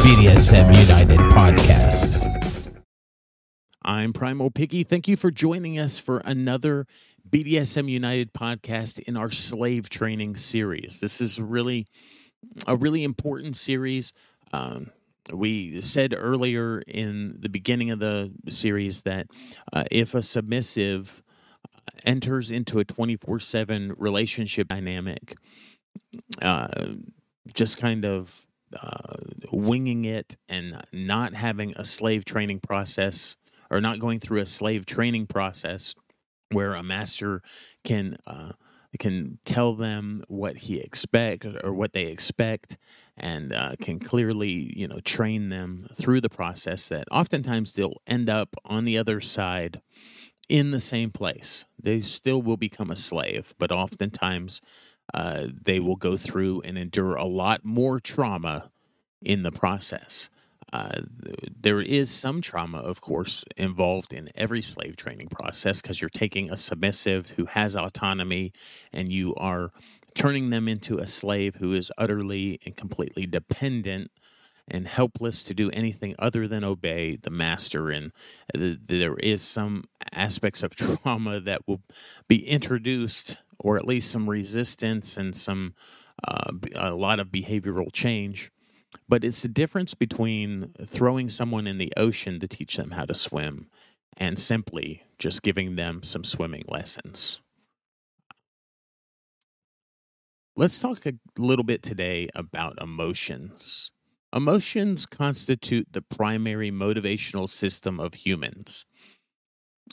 [0.00, 2.82] BDSM United podcast.
[3.82, 4.82] I'm Primal Piggy.
[4.82, 6.86] Thank you for joining us for another
[7.28, 11.00] BDSM United podcast in our slave training series.
[11.00, 11.86] This is really
[12.66, 14.14] a really important series.
[14.54, 14.90] Um,
[15.34, 19.26] we said earlier in the beginning of the series that
[19.70, 21.22] uh, if a submissive
[22.06, 25.34] enters into a 24 7 relationship dynamic,
[26.40, 26.68] uh,
[27.52, 28.46] just kind of
[28.78, 29.16] uh,
[29.52, 33.36] winging it and not having a slave training process
[33.70, 35.94] or not going through a slave training process
[36.52, 37.42] where a master
[37.84, 38.52] can uh,
[38.98, 42.76] can tell them what he expect or what they expect
[43.16, 48.28] and uh, can clearly you know train them through the process that oftentimes they'll end
[48.28, 49.80] up on the other side
[50.48, 51.64] in the same place.
[51.80, 54.60] They still will become a slave but oftentimes
[55.14, 58.70] uh, they will go through and endure a lot more trauma
[59.22, 60.30] in the process
[60.72, 61.00] uh,
[61.60, 66.50] there is some trauma, of course, involved in every slave training process because you're taking
[66.50, 68.52] a submissive who has autonomy
[68.92, 69.70] and you are
[70.14, 74.10] turning them into a slave who is utterly and completely dependent
[74.68, 77.90] and helpless to do anything other than obey the master.
[77.90, 78.12] And
[78.54, 81.80] there is some aspects of trauma that will
[82.28, 85.74] be introduced, or at least some resistance and some
[86.26, 88.50] uh, a lot of behavioral change
[89.08, 93.14] but it's the difference between throwing someone in the ocean to teach them how to
[93.14, 93.68] swim
[94.16, 97.40] and simply just giving them some swimming lessons.
[100.56, 103.92] Let's talk a little bit today about emotions.
[104.34, 108.84] Emotions constitute the primary motivational system of humans.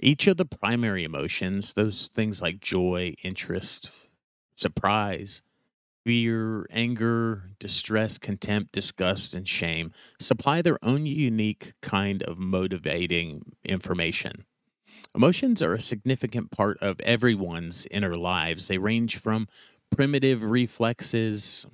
[0.00, 3.90] Each of the primary emotions, those things like joy, interest,
[4.56, 5.42] surprise,
[6.04, 14.44] fear, anger, distress, contempt, disgust, and shame supply their own unique kind of motivating information.
[15.14, 18.68] Emotions are a significant part of everyone's inner lives.
[18.68, 19.46] They range from
[19.90, 21.66] primitive reflexes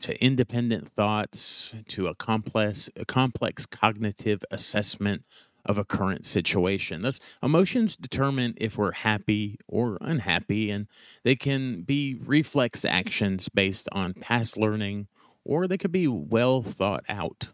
[0.00, 5.24] to independent thoughts to a complex a complex cognitive assessment
[5.66, 7.02] of a current situation.
[7.02, 10.86] Thus, emotions determine if we're happy or unhappy, and
[11.22, 15.08] they can be reflex actions based on past learning,
[15.44, 17.52] or they could be well thought out.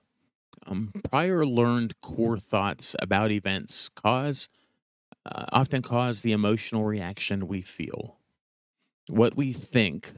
[0.66, 4.48] Um, prior learned core thoughts about events cause
[5.26, 8.16] uh, often cause the emotional reaction we feel.
[9.08, 10.12] What we think,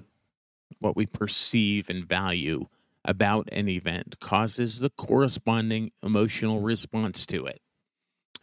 [0.78, 2.66] what we perceive and value
[3.04, 7.60] about an event causes the corresponding emotional response to it.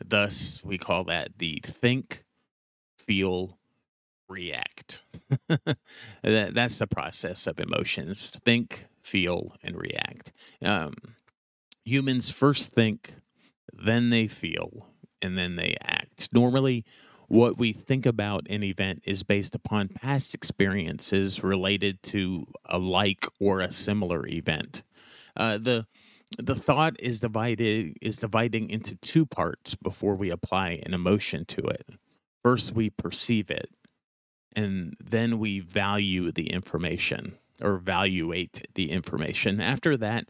[0.03, 2.23] Thus, we call that the think,
[2.97, 3.57] feel,
[4.27, 5.03] react.
[5.47, 10.31] that, that's the process of emotions think, feel, and react.
[10.63, 10.95] Um,
[11.83, 13.15] humans first think,
[13.73, 14.87] then they feel,
[15.21, 16.29] and then they act.
[16.33, 16.85] Normally,
[17.27, 23.25] what we think about an event is based upon past experiences related to a like
[23.39, 24.83] or a similar event.
[25.37, 25.85] Uh, the
[26.37, 31.61] the thought is divided is dividing into two parts before we apply an emotion to
[31.61, 31.87] it.
[32.43, 33.69] First, we perceive it,
[34.55, 39.59] and then we value the information or evaluate the information.
[39.59, 40.25] After that,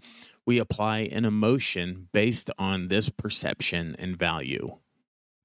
[0.45, 4.77] we apply an emotion based on this perception and value.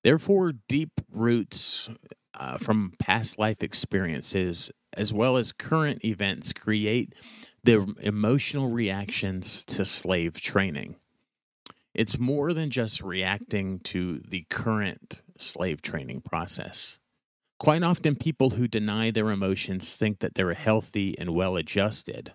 [0.03, 1.91] Therefore, deep roots
[2.39, 7.15] uh, from past life experiences as well as current events create
[7.65, 10.97] the emotional reactions to slave training.
[11.95, 16.99] It's more than just reacting to the current slave training process.
[17.59, 22.33] Quite often, people who deny their emotions think that they're healthy and well adjusted,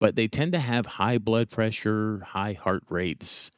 [0.00, 3.50] but they tend to have high blood pressure, high heart rates,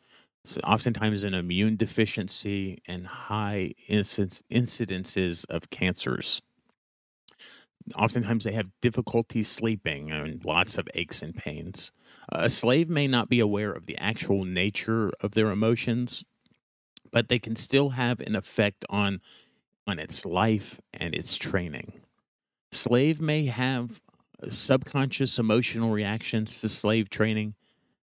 [0.45, 6.41] so oftentimes an immune deficiency, and high incidences of cancers
[7.95, 11.93] oftentimes they have difficulty sleeping and lots of aches and pains.
[12.31, 16.25] A slave may not be aware of the actual nature of their emotions,
[17.11, 19.21] but they can still have an effect on
[19.87, 21.93] on its life and its training.
[22.71, 24.01] Slave may have
[24.49, 27.55] subconscious emotional reactions to slave training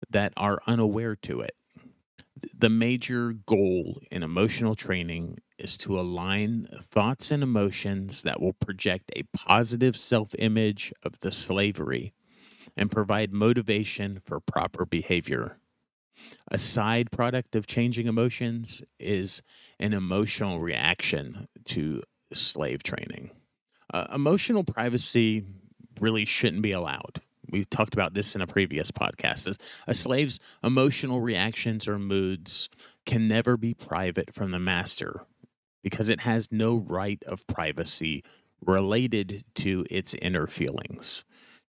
[0.10, 1.56] that are unaware to it.
[2.58, 9.12] The major goal in emotional training is to align thoughts and emotions that will project
[9.16, 12.14] a positive self image of the slavery
[12.78, 15.58] and provide motivation for proper behavior.
[16.52, 19.42] A side product of changing emotions is
[19.80, 22.02] an emotional reaction to
[22.34, 23.32] slave training.
[23.94, 25.44] Uh, emotional privacy
[26.00, 27.22] really shouldn't be allowed.
[27.50, 29.56] We've talked about this in a previous podcast.
[29.88, 32.70] A slave's emotional reactions or moods
[33.06, 35.22] can never be private from the master
[35.86, 38.24] because it has no right of privacy
[38.66, 41.24] related to its inner feelings.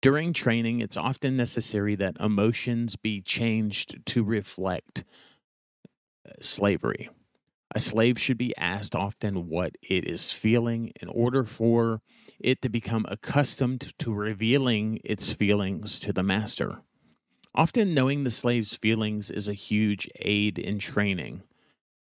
[0.02, 5.04] During training, it's often necessary that emotions be changed to reflect
[6.28, 7.08] uh, slavery.
[7.74, 12.02] A slave should be asked often what it is feeling in order for
[12.38, 16.82] it to become accustomed to revealing its feelings to the master.
[17.54, 21.44] Often, knowing the slave's feelings is a huge aid in training.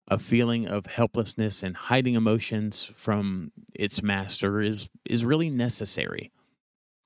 [0.09, 6.33] A feeling of helplessness and hiding emotions from its master is, is really necessary.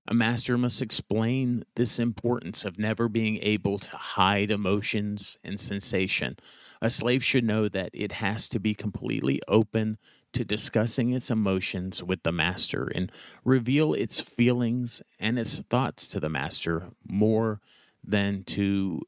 [0.08, 6.36] A master must explain this importance of never being able to hide emotions and sensation.
[6.80, 9.98] A slave should know that it has to be completely open
[10.32, 13.10] to discussing its emotions with the master and
[13.44, 17.60] reveal its feelings and its thoughts to the master more
[18.04, 19.02] than to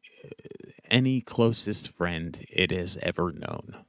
[0.88, 3.84] any closest friend it has ever known.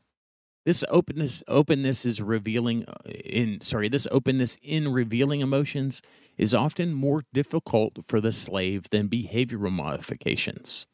[0.66, 6.01] This openness openness is revealing uh, in sorry, this openness in revealing emotions
[6.38, 10.86] is often more difficult for the slave than behavioral modifications.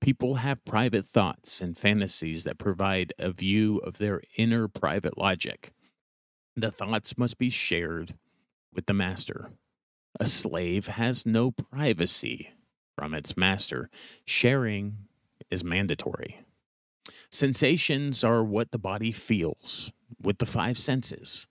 [0.00, 5.72] People have private thoughts and fantasies that provide a view of their inner private logic.
[6.56, 8.14] The thoughts must be shared
[8.72, 9.50] with the master.
[10.20, 12.50] A slave has no privacy
[12.96, 13.90] from its master.
[14.24, 15.08] Sharing
[15.50, 16.40] is mandatory.
[17.30, 19.92] Sensations are what the body feels
[20.22, 21.46] with the five senses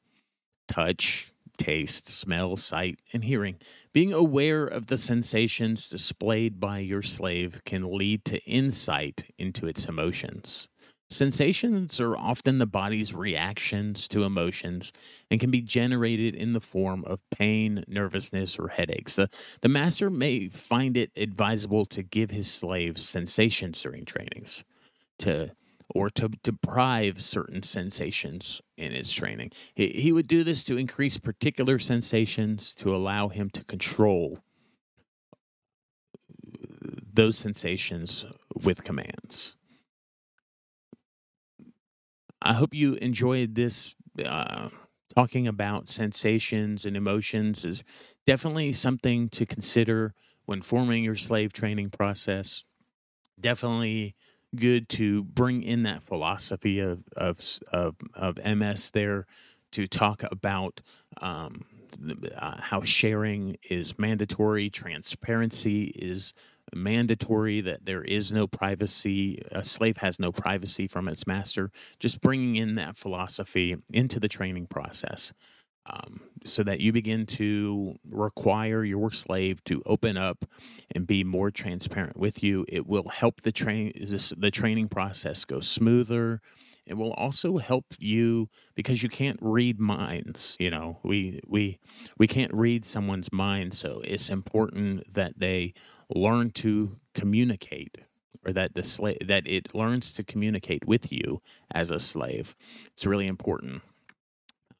[0.67, 3.57] touch, taste, smell, sight, and hearing.
[3.91, 9.85] Being aware of the sensations displayed by your slave can lead to insight into its
[9.85, 10.67] emotions.
[11.13, 14.91] Sensations are often the body's reactions to emotions
[15.29, 19.15] and can be generated in the form of pain, nervousness, or headaches.
[19.15, 19.29] The,
[19.61, 24.63] the master may find it advisable to give his slaves sensations during trainings,
[25.19, 25.51] to
[25.93, 29.51] or to deprive certain sensations in his training.
[29.75, 34.39] He, he would do this to increase particular sensations to allow him to control
[37.13, 38.25] those sensations
[38.63, 39.55] with commands.
[42.43, 43.95] I hope you enjoyed this.
[44.23, 44.69] Uh,
[45.15, 47.83] talking about sensations and emotions is
[48.25, 50.13] definitely something to consider
[50.45, 52.65] when forming your slave training process.
[53.39, 54.15] Definitely
[54.55, 57.39] good to bring in that philosophy of of
[57.71, 59.25] of, of MS there
[59.71, 60.81] to talk about
[61.21, 61.65] um,
[62.37, 66.33] uh, how sharing is mandatory, transparency is
[66.73, 71.71] mandatory, that there is no privacy, a slave has no privacy from its master.
[71.99, 75.33] Just bringing in that philosophy into the training process
[75.85, 80.45] um, so that you begin to require your slave to open up
[80.95, 82.65] and be more transparent with you.
[82.69, 83.91] It will help the train
[84.37, 86.41] the training process go smoother.
[86.85, 90.57] It will also help you because you can't read minds.
[90.59, 91.79] You know, we we
[92.17, 95.73] we can't read someone's mind, so it's important that they
[96.09, 97.97] learn to communicate
[98.45, 101.41] or that the slave that it learns to communicate with you
[101.73, 102.55] as a slave.
[102.87, 103.81] It's really important.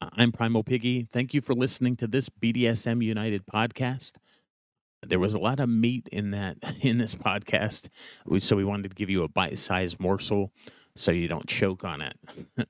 [0.02, 1.08] I'm Primal Piggy.
[1.12, 4.18] Thank you for listening to this BDSM United podcast.
[5.02, 7.88] There was a lot of meat in that in this podcast,
[8.40, 10.52] so we wanted to give you a bite-sized morsel
[10.96, 12.18] so you don't choke on it.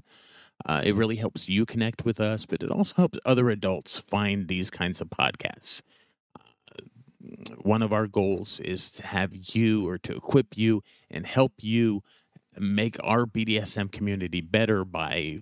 [0.66, 4.47] Uh, it really helps you connect with us, but it also helps other adults find
[4.49, 5.83] these kinds of podcasts.
[6.38, 6.43] Uh,
[7.59, 12.02] one of our goals is to have you or to equip you and help you
[12.58, 15.40] make our BDSM community better by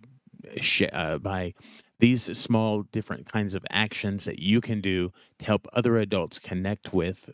[0.93, 1.55] uh, by
[2.01, 6.93] these small different kinds of actions that you can do to help other adults connect
[6.93, 7.31] with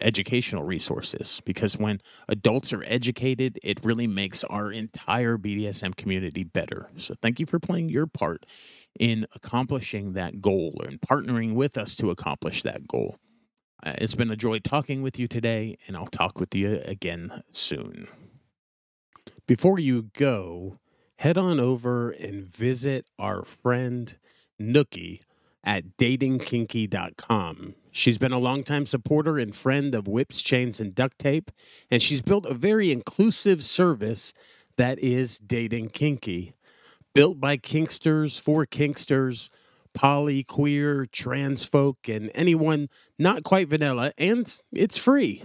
[0.00, 6.90] educational resources because when adults are educated, it really makes our entire BDSM community better.
[6.96, 8.46] So, thank you for playing your part
[8.98, 13.16] in accomplishing that goal and partnering with us to accomplish that goal.
[13.84, 17.42] Uh, it's been a joy talking with you today, and I'll talk with you again
[17.50, 18.08] soon.
[19.46, 20.78] Before you go,
[21.16, 24.16] head on over and visit our friend
[24.58, 25.20] Nookie
[25.62, 27.74] at datingkinky.com.
[27.90, 31.50] She's been a longtime supporter and friend of whips, chains, and duct tape,
[31.90, 34.32] and she's built a very inclusive service
[34.78, 36.54] that is Dating Kinky.
[37.14, 39.50] Built by Kinksters for Kinksters,
[39.92, 45.44] poly, queer, trans folk, and anyone not quite vanilla, and it's free.